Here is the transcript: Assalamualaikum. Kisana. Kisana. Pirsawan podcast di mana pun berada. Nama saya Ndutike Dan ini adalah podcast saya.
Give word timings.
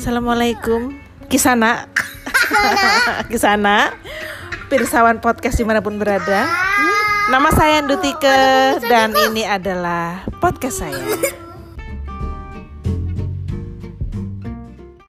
Assalamualaikum. 0.00 0.96
Kisana. 1.28 1.84
Kisana. 3.28 3.92
Pirsawan 4.72 5.20
podcast 5.20 5.60
di 5.60 5.64
mana 5.68 5.84
pun 5.84 6.00
berada. 6.00 6.48
Nama 7.28 7.48
saya 7.52 7.84
Ndutike 7.84 8.80
Dan 8.88 9.12
ini 9.28 9.44
adalah 9.44 10.24
podcast 10.40 10.88
saya. 10.88 11.04